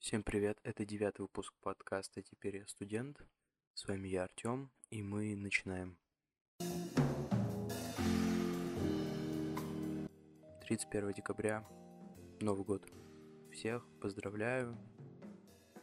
Всем 0.00 0.22
привет, 0.22 0.58
это 0.62 0.84
девятый 0.86 1.24
выпуск 1.24 1.52
подкаста 1.60 2.22
«Теперь 2.22 2.58
я 2.58 2.66
студент». 2.68 3.20
С 3.74 3.86
вами 3.86 4.06
я, 4.06 4.24
Артем, 4.24 4.70
и 4.90 5.02
мы 5.02 5.34
начинаем. 5.34 5.98
31 10.62 11.12
декабря, 11.12 11.68
Новый 12.40 12.64
год. 12.64 12.88
Всех 13.52 13.86
поздравляю, 14.00 14.78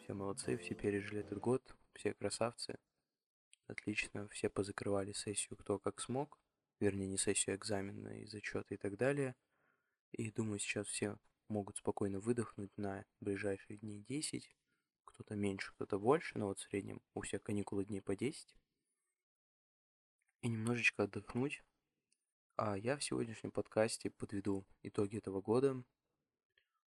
все 0.01 0.13
молодцы, 0.13 0.57
все 0.57 0.75
пережили 0.75 1.19
этот 1.19 1.39
год, 1.39 1.75
все 1.93 2.13
красавцы. 2.13 2.79
Отлично, 3.67 4.29
все 4.29 4.49
позакрывали 4.49 5.11
сессию 5.11 5.57
кто 5.57 5.77
как 5.77 5.99
смог, 5.99 6.39
вернее 6.79 7.07
не 7.07 7.17
сессию, 7.17 7.53
а 7.53 7.57
экзамены 7.57 8.21
и 8.21 8.27
зачеты 8.27 8.75
и 8.75 8.77
так 8.77 8.95
далее. 8.97 9.35
И 10.13 10.31
думаю, 10.31 10.59
сейчас 10.59 10.87
все 10.87 11.17
могут 11.47 11.77
спокойно 11.77 12.19
выдохнуть 12.19 12.75
на 12.77 13.05
ближайшие 13.19 13.77
дней 13.77 14.01
10. 14.01 14.49
Кто-то 15.05 15.35
меньше, 15.35 15.71
кто-то 15.73 15.99
больше, 15.99 16.37
но 16.37 16.47
вот 16.47 16.59
в 16.59 16.63
среднем 16.63 17.01
у 17.13 17.21
всех 17.21 17.43
каникулы 17.43 17.85
дней 17.85 18.01
по 18.01 18.15
10. 18.15 18.55
И 20.41 20.49
немножечко 20.49 21.03
отдохнуть. 21.03 21.63
А 22.57 22.77
я 22.77 22.97
в 22.97 23.03
сегодняшнем 23.03 23.51
подкасте 23.51 24.09
подведу 24.09 24.65
итоги 24.81 25.17
этого 25.17 25.41
года. 25.41 25.83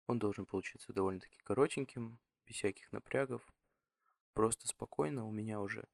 Он 0.07 0.19
должен 0.19 0.45
получиться 0.45 0.93
довольно-таки 0.93 1.39
коротеньким, 1.43 2.19
без 2.45 2.55
всяких 2.55 2.91
напрягов. 2.91 3.41
Просто 4.33 4.67
спокойно, 4.67 5.27
у 5.27 5.31
меня 5.31 5.61
уже 5.61 5.87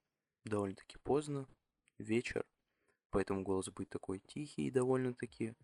довольно-таки 0.46 0.98
поздно, 1.00 1.48
вечер, 1.98 2.46
поэтому 3.10 3.44
голос 3.44 3.70
будет 3.70 3.90
такой 3.90 4.20
тихий 4.20 4.72
довольно-таки, 4.72 5.56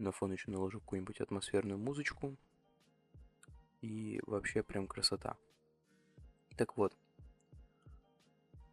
на 0.00 0.12
фон 0.12 0.32
еще 0.32 0.50
наложу 0.50 0.80
какую-нибудь 0.80 1.20
атмосферную 1.20 1.78
музычку. 1.78 2.36
И 3.80 4.20
вообще 4.26 4.62
прям 4.62 4.86
красота. 4.86 5.36
Так 6.56 6.76
вот. 6.76 6.96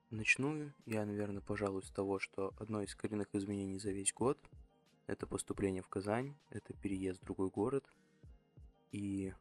Начну 0.10 0.72
я, 0.86 1.06
наверное, 1.06 1.42
пожалуй, 1.42 1.84
с 1.84 1.90
того, 1.90 2.20
что 2.20 2.54
одно 2.60 2.82
из 2.82 2.96
коренных 2.96 3.28
изменений 3.34 3.78
за 3.78 3.92
весь 3.92 4.14
год– 4.14 4.40
это 5.08 5.28
поступление 5.28 5.82
в 5.82 5.90
Казань, 5.90 6.36
это 6.50 6.74
переезд 6.74 7.22
в 7.22 7.26
другой 7.26 7.50
город. 7.50 7.86
И 8.92 9.34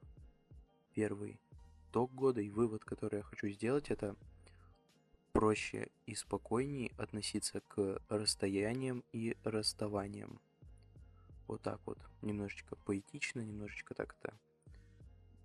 первый 0.93 1.41
итог 1.89 2.13
года 2.13 2.41
и 2.41 2.51
вывод, 2.51 2.85
который 2.85 3.19
я 3.19 3.23
хочу 3.23 3.49
сделать, 3.49 3.91
это 3.91 4.17
проще 5.33 5.89
и 6.07 6.15
спокойнее 6.15 6.91
относиться 6.97 7.61
к 7.61 8.01
расстояниям 8.09 9.05
и 9.13 9.37
расставаниям 9.45 10.41
вот 11.49 11.63
так 11.63 11.81
вот, 11.87 11.99
немножечко 12.23 12.77
поэтично, 12.85 13.41
немножечко 13.41 13.95
так 13.95 14.17
это 14.21 14.35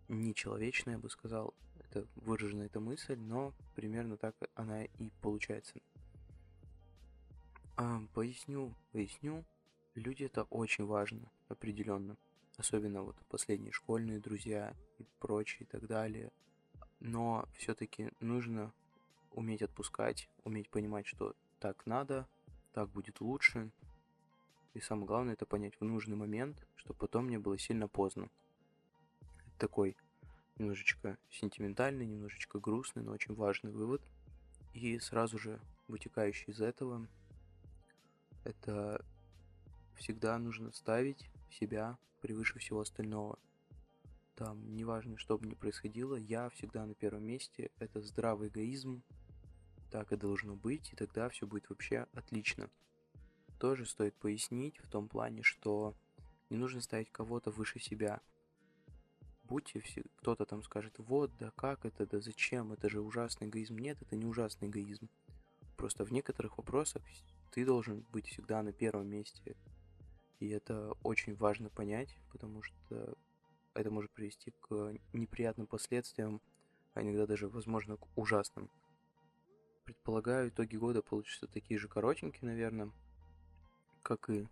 нечеловечно, 0.08 0.91
я 0.91 0.97
бы 0.97 1.09
сказал. 1.09 1.53
Это 1.80 2.08
выражена 2.16 2.63
эта 2.63 2.80
мысль, 2.80 3.17
но 3.17 3.53
примерно 3.75 4.17
так 4.17 4.35
она 4.55 4.83
и 4.85 5.09
получается. 5.21 5.80
А, 7.75 8.02
поясню, 8.13 8.73
поясню. 8.91 9.43
Люди 9.95 10.23
это 10.23 10.43
очень 10.43 10.85
важно, 10.85 11.30
определенно. 11.49 12.15
Особенно 12.58 13.02
вот 13.02 13.15
последние 13.30 13.71
школьные 13.71 14.19
друзья 14.19 14.73
и 14.99 15.05
прочие 15.19 15.63
и 15.63 15.65
так 15.65 15.88
далее. 15.88 16.31
Но 16.99 17.47
все-таки 17.58 18.11
нужно 18.19 18.71
уметь 19.31 19.61
отпускать, 19.61 20.30
уметь 20.43 20.69
понимать, 20.69 21.08
что 21.08 21.36
так 21.59 21.86
надо, 21.86 22.27
так 22.73 22.89
будет 22.89 23.21
лучше, 23.21 23.71
и 24.73 24.80
самое 24.80 25.05
главное 25.05 25.33
это 25.33 25.45
понять 25.45 25.75
в 25.80 25.83
нужный 25.83 26.16
момент, 26.16 26.66
чтобы 26.75 26.97
потом 26.97 27.30
не 27.30 27.38
было 27.38 27.58
сильно 27.58 27.88
поздно. 27.88 28.30
Это 29.22 29.58
такой 29.58 29.97
немножечко 30.58 31.17
сентиментальный, 31.30 32.05
немножечко 32.05 32.59
грустный, 32.59 33.03
но 33.03 33.11
очень 33.11 33.36
важный 33.36 33.72
вывод. 33.72 34.02
И 34.73 34.97
сразу 34.99 35.38
же 35.38 35.59
вытекающий 35.88 36.52
из 36.53 36.61
этого, 36.61 37.05
это 38.45 39.04
всегда 39.95 40.37
нужно 40.37 40.71
ставить 40.71 41.30
себя 41.49 41.98
превыше 42.21 42.59
всего 42.59 42.80
остального. 42.80 43.38
Там, 44.36 44.73
неважно, 44.76 45.17
что 45.17 45.38
бы 45.38 45.45
ни 45.48 45.53
происходило, 45.53 46.15
я 46.15 46.49
всегда 46.49 46.86
на 46.86 46.95
первом 46.95 47.26
месте. 47.26 47.71
Это 47.80 48.02
здравый 48.02 48.48
эгоизм. 48.48 49.03
Так 49.92 50.14
и 50.14 50.15
должно 50.15 50.55
быть, 50.55 50.93
и 50.93 50.95
тогда 50.95 51.27
все 51.27 51.45
будет 51.45 51.70
вообще 51.70 52.08
отлично 52.14 52.70
тоже 53.61 53.86
стоит 53.86 54.16
пояснить 54.16 54.80
в 54.80 54.89
том 54.89 55.08
плане, 55.08 55.44
что 55.44 55.94
не 56.49 56.58
нужно 56.58 56.82
ставить 56.82 57.11
кого-то 57.11 57.52
выше 57.52 57.80
себя. 57.80 58.20
Будьте 59.44 59.82
все, 59.82 60.04
кто-то 60.16 60.48
там 60.48 60.64
скажет, 60.64 60.95
вот, 60.98 61.32
да 61.38 61.52
как 61.52 61.86
это, 61.86 62.08
да 62.08 62.20
зачем, 62.21 62.73
это 62.73 62.89
же 62.89 63.02
ужасный 63.02 63.50
эгоизм. 63.50 63.77
Нет, 63.77 64.02
это 64.02 64.16
не 64.16 64.26
ужасный 64.26 64.67
эгоизм. 64.67 65.10
Просто 65.77 66.05
в 66.05 66.11
некоторых 66.11 66.58
вопросах 66.58 67.04
ты 67.52 67.64
должен 67.64 68.04
быть 68.11 68.30
всегда 68.30 68.64
на 68.64 68.73
первом 68.73 69.08
месте. 69.08 69.55
И 70.39 70.50
это 70.50 70.94
очень 71.04 71.36
важно 71.36 71.70
понять, 71.70 72.17
потому 72.32 72.64
что 72.64 73.16
это 73.76 73.92
может 73.92 74.10
привести 74.10 74.55
к 74.60 74.95
неприятным 75.14 75.67
последствиям, 75.67 76.42
а 76.95 77.04
иногда 77.04 77.27
даже, 77.27 77.48
возможно, 77.48 77.98
к 77.98 78.08
ужасным. 78.17 78.71
Предполагаю, 79.83 80.50
итоги 80.50 80.77
года 80.77 81.04
получатся 81.04 81.45
такие 81.45 81.80
же 81.80 81.88
коротенькие, 81.88 82.50
наверное 82.50 82.92
как 84.02 84.30
и 84.30 84.48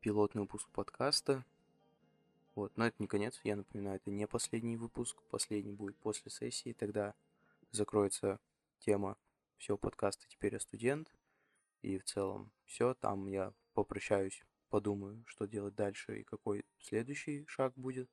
пилотный 0.00 0.42
выпуск 0.42 0.68
подкаста. 0.70 1.44
Вот, 2.54 2.76
но 2.76 2.86
это 2.86 2.96
не 2.98 3.06
конец, 3.06 3.40
я 3.44 3.56
напоминаю, 3.56 3.96
это 3.96 4.10
не 4.10 4.26
последний 4.26 4.76
выпуск, 4.76 5.16
последний 5.30 5.72
будет 5.72 5.96
после 5.98 6.30
сессии, 6.30 6.72
тогда 6.72 7.14
закроется 7.70 8.40
тема 8.80 9.16
всего 9.58 9.76
подкаста 9.76 10.26
«Теперь 10.28 10.54
я 10.54 10.60
студент», 10.60 11.12
и 11.82 11.98
в 11.98 12.04
целом 12.04 12.50
все, 12.64 12.94
там 12.94 13.26
я 13.26 13.52
попрощаюсь, 13.74 14.44
подумаю, 14.70 15.22
что 15.26 15.46
делать 15.46 15.74
дальше 15.74 16.20
и 16.20 16.24
какой 16.24 16.64
следующий 16.80 17.46
шаг 17.46 17.72
будет. 17.76 18.10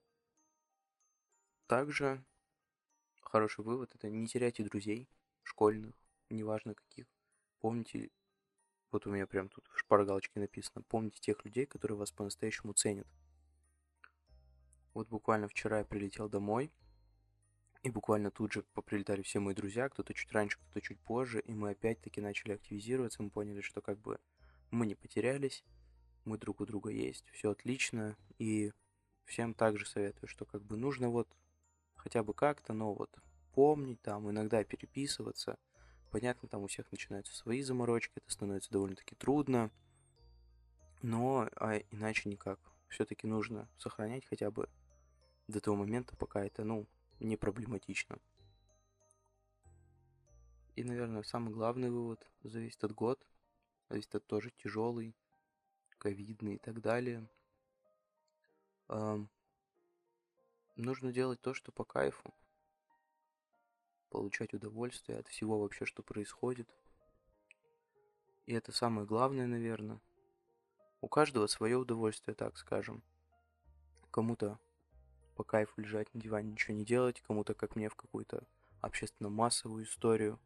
Также 1.68 2.24
хороший 3.22 3.66
вывод– 3.66 3.94
это 3.96 4.10
не 4.10 4.28
теряйте 4.28 4.64
друзей, 4.64 5.10
школьных, 5.42 5.96
неважно 6.30 6.76
каких. 6.76 7.08
Помните 7.60 8.12
вот 8.96 9.06
у 9.08 9.12
меня 9.12 9.28
прям 9.28 9.50
тут 9.50 9.68
в 9.74 9.80
шпаргалочке 9.80 10.40
написано. 10.40 10.82
Помните 10.88 11.20
тех 11.20 11.44
людей, 11.44 11.66
которые 11.66 11.98
вас 11.98 12.12
по-настоящему 12.12 12.72
ценят. 12.72 13.06
Вот 14.94 15.10
буквально 15.10 15.50
вчера 15.50 15.80
я 15.80 15.86
прилетел 15.86 16.30
домой, 16.30 16.72
и 17.84 17.90
буквально 17.90 18.32
тут 18.32 18.54
же 18.54 18.64
поприлетали 18.74 19.22
все 19.22 19.40
мои 19.40 19.54
друзья, 19.54 19.90
кто-то 19.90 20.14
чуть 20.14 20.32
раньше, 20.32 20.58
кто-то 20.60 20.80
чуть 20.80 20.98
позже, 21.02 21.42
и 21.42 21.54
мы 21.54 21.72
опять-таки 21.72 22.22
начали 22.22 22.54
активизироваться, 22.54 23.22
мы 23.22 23.30
поняли, 23.30 23.60
что 23.60 23.82
как 23.82 24.00
бы 24.00 24.18
мы 24.72 24.86
не 24.86 24.96
потерялись, 24.96 25.66
мы 26.24 26.38
друг 26.38 26.62
у 26.62 26.66
друга 26.66 26.90
есть, 26.90 27.30
все 27.32 27.52
отлично, 27.52 28.16
и 28.40 28.72
всем 29.26 29.54
также 29.54 29.86
советую, 29.86 30.30
что 30.30 30.46
как 30.46 30.64
бы 30.64 30.78
нужно 30.78 31.10
вот 31.10 31.28
хотя 31.96 32.24
бы 32.24 32.34
как-то, 32.34 32.72
но 32.72 32.94
вот 32.94 33.14
помнить 33.54 34.02
там, 34.02 34.32
иногда 34.32 34.64
переписываться– 34.64 35.60
Понятно, 36.16 36.48
там 36.48 36.64
у 36.64 36.68
всех 36.68 36.90
начинаются 36.94 37.36
свои 37.36 37.62
заморочки, 37.62 38.14
это 38.16 38.32
становится 38.32 38.72
довольно-таки 38.72 39.16
трудно, 39.16 39.70
но 41.02 41.50
а 41.58 41.76
иначе 41.92 42.30
никак. 42.30 42.58
Все-таки 42.88 43.28
нужно 43.28 43.68
сохранять 43.78 44.26
хотя 44.26 44.50
бы 44.50 44.70
до 45.50 45.60
того 45.60 45.76
момента, 45.76 46.16
пока 46.16 46.46
это, 46.46 46.64
ну, 46.64 46.88
не 47.20 47.36
проблематично. 47.36 48.18
И, 50.78 50.86
наверное, 50.86 51.24
самый 51.24 51.54
главный 51.54 51.90
вывод 51.90 52.26
зависит 52.44 52.82
от 52.86 52.94
год, 52.94 53.22
зависит 53.90 54.16
от 54.16 54.26
тоже 54.26 54.52
тяжелый, 54.52 55.18
ковидный 55.98 56.56
и 56.56 56.60
так 56.60 56.80
далее. 56.80 57.30
Эм, 58.88 59.30
нужно 60.78 61.12
делать 61.12 61.42
то, 61.42 61.54
что 61.54 61.74
по 61.74 61.84
кайфу 61.84 62.34
получать 64.16 64.54
удовольствие 64.54 65.20
от 65.20 65.28
всего 65.28 65.60
вообще, 65.60 65.86
что 65.86 66.02
происходит. 66.02 66.74
И 68.46 68.54
это 68.54 68.72
самое 68.72 69.06
главное, 69.06 69.46
наверное. 69.46 70.00
У 71.02 71.10
каждого 71.10 71.48
свое 71.48 71.76
удовольствие, 71.76 72.34
так 72.34 72.58
скажем. 72.58 73.04
Кому-то 74.12 74.58
по 75.36 75.44
кайфу 75.44 75.82
лежать 75.82 76.14
на 76.14 76.22
диване, 76.22 76.54
ничего 76.54 76.78
не 76.78 76.86
делать, 76.86 77.22
кому-то, 77.28 77.54
как 77.54 77.76
мне, 77.76 77.90
в 77.90 77.96
какую-то 77.96 78.48
общественно-массовую 78.80 79.84
историю, 79.84 80.40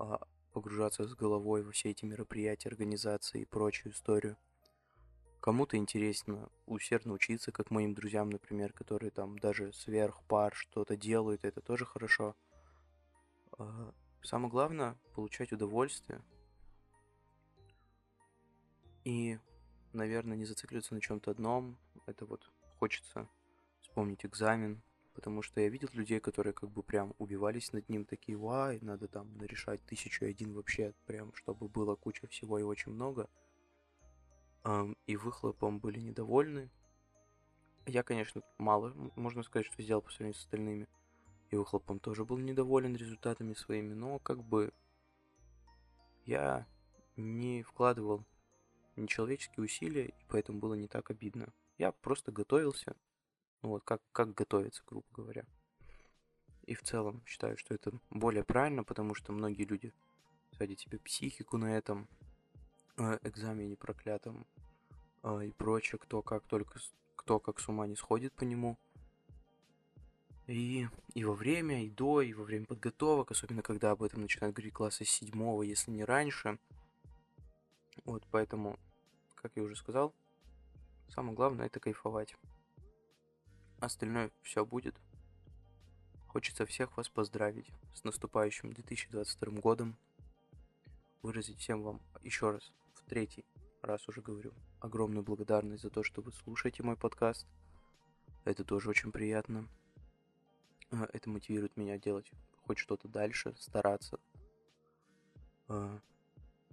а, 0.00 0.26
погружаться 0.52 1.06
с 1.06 1.14
головой 1.14 1.62
во 1.62 1.70
все 1.70 1.90
эти 1.90 2.04
мероприятия, 2.04 2.68
организации 2.68 3.42
и 3.42 3.46
прочую 3.46 3.92
историю. 3.92 4.36
Кому-то 5.40 5.76
интересно 5.76 6.50
усердно 6.66 7.12
учиться, 7.12 7.52
как 7.52 7.70
моим 7.70 7.94
друзьям, 7.94 8.30
например, 8.30 8.72
которые 8.72 9.12
там 9.12 9.38
даже 9.38 9.72
сверх 9.72 10.20
пар 10.24 10.52
что-то 10.56 10.96
делают, 10.96 11.44
это 11.44 11.60
тоже 11.60 11.84
хорошо. 11.84 12.34
А, 13.62 13.94
самое 14.22 14.50
главное 14.50 14.96
получать 15.14 15.52
удовольствие. 15.52 16.20
И, 19.04 19.38
наверное, 19.92 20.36
не 20.36 20.44
зацикливаться 20.44 20.94
на 20.94 21.00
чем-то 21.00 21.30
одном. 21.30 21.78
Это 22.06 22.24
вот 22.26 22.50
хочется 22.78 23.28
вспомнить 23.80 24.24
экзамен, 24.24 24.82
Потому 25.14 25.42
что 25.42 25.60
я 25.60 25.68
видел 25.68 25.88
людей, 25.92 26.20
которые 26.20 26.54
как 26.54 26.70
бы 26.70 26.82
прям 26.82 27.14
убивались 27.18 27.72
над 27.72 27.88
ним, 27.88 28.06
такие, 28.06 28.36
вай, 28.38 28.78
надо 28.80 29.08
там 29.08 29.36
нарешать 29.36 29.84
тысячу 29.84 30.24
и 30.24 30.30
один 30.30 30.54
вообще, 30.54 30.94
прям, 31.06 31.34
чтобы 31.34 31.68
было 31.68 31.96
куча 31.96 32.26
всего 32.28 32.58
и 32.58 32.62
очень 32.62 32.92
много. 32.92 33.28
И 35.06 35.16
выхлопом 35.16 35.80
были 35.80 36.00
недовольны. 36.00 36.70
Я, 37.86 38.02
конечно, 38.02 38.42
мало, 38.58 38.94
можно 39.16 39.42
сказать, 39.42 39.66
что 39.66 39.82
сделал 39.82 40.02
по 40.02 40.10
сравнению 40.10 40.34
с 40.34 40.44
остальными. 40.44 40.88
И 41.52 41.56
выхлопом 41.56 41.98
тоже 42.00 42.24
был 42.24 42.38
недоволен 42.38 42.96
результатами 42.96 43.52
своими, 43.52 43.92
но 43.92 44.18
как 44.18 44.42
бы 44.42 44.72
я 46.24 46.66
не 47.16 47.62
вкладывал 47.62 48.24
нечеловеческие 48.96 49.64
усилия, 49.64 50.06
и 50.06 50.24
поэтому 50.28 50.60
было 50.60 50.72
не 50.72 50.88
так 50.88 51.10
обидно. 51.10 51.52
Я 51.76 51.92
просто 51.92 52.32
готовился, 52.32 52.96
ну 53.60 53.68
вот 53.68 53.84
как, 53.84 54.00
как 54.12 54.32
готовиться, 54.32 54.82
грубо 54.86 55.06
говоря. 55.12 55.44
И 56.62 56.74
в 56.74 56.82
целом 56.82 57.22
считаю, 57.26 57.58
что 57.58 57.74
это 57.74 57.92
более 58.08 58.44
правильно, 58.44 58.82
потому 58.82 59.14
что 59.14 59.32
многие 59.32 59.64
люди 59.64 59.92
садят 60.56 60.80
себе 60.80 60.98
психику 61.00 61.58
на 61.58 61.76
этом 61.76 62.08
э, 62.96 63.18
экзамене 63.24 63.76
проклятом 63.76 64.46
э, 65.22 65.48
и 65.48 65.50
прочее, 65.50 65.98
кто 65.98 66.22
как 66.22 66.46
только 66.46 66.80
кто 67.14 67.38
как 67.38 67.60
с 67.60 67.68
ума 67.68 67.86
не 67.86 67.94
сходит 67.94 68.32
по 68.32 68.44
нему. 68.44 68.78
И, 70.46 70.88
и 71.14 71.24
во 71.24 71.34
время, 71.34 71.84
и 71.84 71.90
до, 71.90 72.20
и 72.20 72.32
во 72.32 72.44
время 72.44 72.66
подготовок, 72.66 73.30
особенно 73.30 73.62
когда 73.62 73.92
об 73.92 74.02
этом 74.02 74.22
начинают 74.22 74.56
говорить 74.56 74.74
класса 74.74 75.04
седьмого, 75.04 75.62
если 75.62 75.90
не 75.90 76.04
раньше. 76.04 76.58
Вот, 78.04 78.26
поэтому, 78.30 78.78
как 79.36 79.52
я 79.54 79.62
уже 79.62 79.76
сказал, 79.76 80.12
самое 81.08 81.34
главное 81.34 81.66
это 81.66 81.78
кайфовать. 81.78 82.34
Остальное 83.78 84.30
все 84.42 84.64
будет. 84.64 84.96
Хочется 86.26 86.66
всех 86.66 86.96
вас 86.96 87.08
поздравить 87.08 87.70
с 87.94 88.04
наступающим 88.04 88.72
2022 88.72 89.60
годом. 89.60 89.96
Выразить 91.22 91.58
всем 91.58 91.82
вам 91.82 92.00
еще 92.22 92.50
раз, 92.50 92.72
в 92.94 93.02
третий 93.08 93.44
раз 93.82 94.08
уже 94.08 94.22
говорю, 94.22 94.52
огромную 94.80 95.22
благодарность 95.22 95.82
за 95.82 95.90
то, 95.90 96.02
что 96.02 96.22
вы 96.22 96.32
слушаете 96.32 96.82
мой 96.82 96.96
подкаст. 96.96 97.46
Это 98.44 98.64
тоже 98.64 98.88
очень 98.88 99.12
приятно. 99.12 99.68
А, 100.92 101.08
это 101.12 101.30
мотивирует 101.30 101.76
меня 101.76 101.98
делать 101.98 102.30
хоть 102.66 102.78
что-то 102.78 103.08
дальше, 103.08 103.54
стараться. 103.58 104.20
А, 105.68 106.00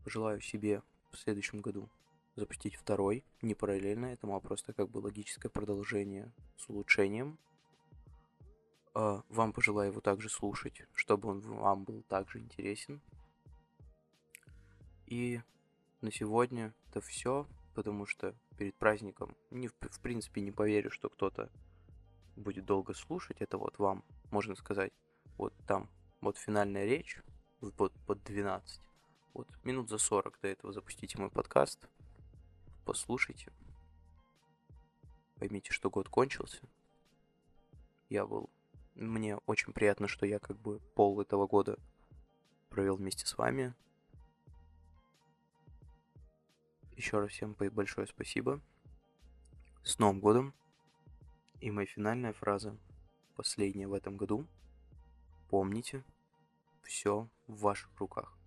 пожелаю 0.04 0.42
себе 0.42 0.84
в 1.12 1.18
следующем 1.18 1.62
году 1.62 1.90
запустить 2.36 2.76
второй, 2.76 3.24
не 3.42 3.56
параллельно 3.56 4.08
этому, 4.08 4.36
а 4.36 4.40
просто 4.40 4.74
как 4.74 4.90
бы 4.90 5.00
логическое 5.00 5.50
продолжение 5.50 6.32
с 6.58 6.70
улучшением. 6.70 7.40
А, 8.94 9.24
вам 9.30 9.54
пожелаю 9.54 9.92
его 9.92 10.02
также 10.02 10.30
слушать, 10.30 10.84
чтобы 10.94 11.30
он 11.30 11.40
вам 11.40 11.86
был 11.86 12.04
также 12.04 12.40
интересен. 12.40 13.02
И 15.06 15.42
на 16.02 16.12
сегодня 16.12 16.74
это 16.90 17.02
все, 17.02 17.48
потому 17.74 18.06
что 18.06 18.36
перед 18.58 18.76
праздником 18.76 19.36
не, 19.50 19.68
в 19.68 20.00
принципе 20.02 20.42
не 20.42 20.52
поверю, 20.52 20.92
что 20.92 21.10
кто-то 21.10 21.50
будет 22.40 22.66
долго 22.66 22.94
слушать, 22.94 23.38
это 23.42 23.58
вот 23.58 23.78
вам, 23.78 24.04
можно 24.32 24.56
сказать, 24.56 24.92
вот 25.38 25.54
там, 25.68 25.90
вот 26.22 26.38
финальная 26.38 26.86
речь, 26.86 27.20
вот 27.62 27.76
под 27.76 28.24
12, 28.24 28.82
вот 29.34 29.48
минут 29.64 29.90
за 29.90 29.98
40 29.98 30.40
до 30.42 30.48
этого 30.48 30.74
запустите 30.74 31.18
мой 31.20 31.30
подкаст, 31.30 31.88
послушайте, 32.86 33.52
поймите, 35.36 35.72
что 35.72 35.90
год 35.90 36.10
кончился, 36.10 36.62
я 38.10 38.26
был, 38.26 38.50
мне 38.96 39.38
очень 39.46 39.74
приятно, 39.74 40.08
что 40.08 40.26
я 40.26 40.40
как 40.40 40.58
бы 40.58 40.80
пол 40.96 41.22
этого 41.22 41.48
года 41.48 41.78
провел 42.70 42.96
вместе 42.96 43.26
с 43.26 43.38
вами, 43.38 43.74
еще 47.00 47.20
раз 47.20 47.32
всем 47.32 47.54
большое 47.54 48.08
спасибо. 48.08 48.60
С 49.84 50.00
Новым 50.00 50.20
годом! 50.20 50.54
И 51.62 51.72
моя 51.72 51.86
финальная 51.86 52.32
фраза, 52.32 52.78
последняя 53.36 53.88
в 53.88 53.94
этом 53.94 54.16
году. 54.16 54.48
Помните, 55.50 56.06
все 56.84 57.28
в 57.48 57.60
ваших 57.60 57.90
руках. 58.00 58.39